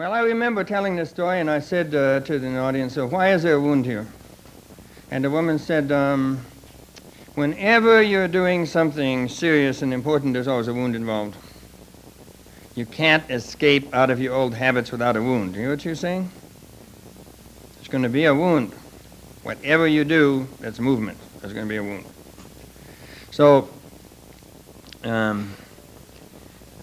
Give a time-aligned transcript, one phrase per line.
[0.00, 3.34] Well, I remember telling this story, and I said uh, to the audience, so why
[3.34, 4.06] is there a wound here?
[5.10, 6.40] And the woman said, um,
[7.34, 11.36] whenever you're doing something serious and important, there's always a wound involved.
[12.74, 15.54] You can't escape out of your old habits without a wound.
[15.54, 16.30] You know what you're saying?
[17.74, 18.72] There's going to be a wound.
[19.42, 21.18] Whatever you do, that's movement.
[21.42, 22.06] There's going to be a wound.
[23.32, 23.68] So,
[25.04, 25.52] um,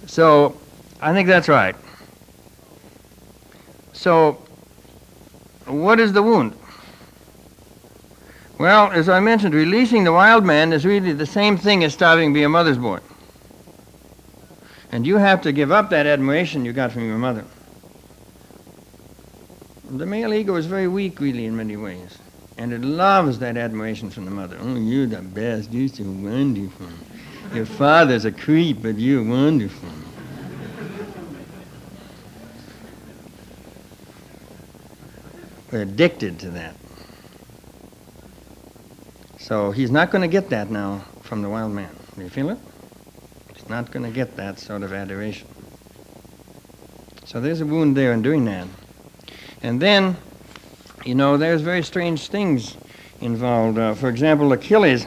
[0.06, 0.56] so
[1.02, 1.76] I think that's right.
[3.98, 4.34] So,
[5.66, 6.56] what is the wound?
[8.60, 12.30] Well, as I mentioned, releasing the wild man is really the same thing as starving
[12.30, 13.00] to be a mother's boy.
[14.92, 17.44] And you have to give up that admiration you got from your mother.
[19.90, 22.20] The male ego is very weak, really, in many ways.
[22.60, 24.58] And it loves that admiration from the mother.
[24.62, 25.72] Oh, you're the best.
[25.72, 26.88] You're so wonderful.
[27.52, 29.90] Your father's a creep, but you're wonderful.
[35.72, 36.76] We're addicted to that.
[39.38, 41.94] So he's not going to get that now from the wild man.
[42.16, 42.58] Do you feel it?
[43.54, 45.48] He's not going to get that sort of adoration.
[47.26, 48.68] So there's a wound there in doing that.
[49.62, 50.16] And then,
[51.06, 52.78] you know, there's very strange things
[53.20, 53.78] involved.
[53.78, 55.06] Uh, for example, Achilles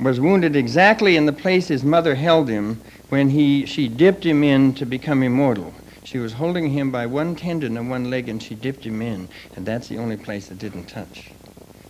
[0.00, 4.44] was wounded exactly in the place his mother held him when he, she dipped him
[4.44, 5.74] in to become immortal.
[6.04, 9.28] She was holding him by one tendon and one leg, and she dipped him in,
[9.54, 11.30] and that's the only place that didn't touch.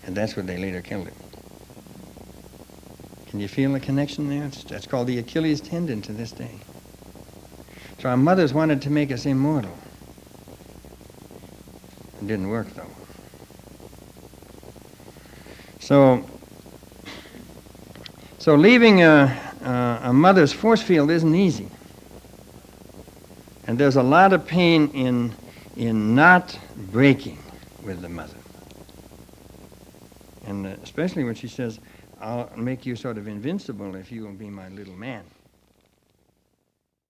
[0.05, 1.15] And that's where they later killed him.
[3.29, 4.45] Can you feel the connection there?
[4.47, 6.59] It's, that's called the Achilles tendon to this day.
[8.01, 9.77] So our mothers wanted to make us immortal.
[12.21, 12.91] It didn't work, though.
[15.79, 16.29] So,
[18.39, 21.69] so leaving a, a, a mother's force field isn't easy.
[23.71, 25.33] And there's a lot of pain in,
[25.77, 26.59] in not
[26.91, 27.39] breaking
[27.85, 28.35] with the mother.
[30.45, 31.79] And uh, especially when she says,
[32.21, 35.23] I'll make you sort of invincible if you will be my little man.